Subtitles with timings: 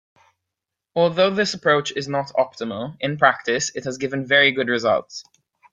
[0.95, 5.23] Although this approach is not optimal, in practice it has given very good results.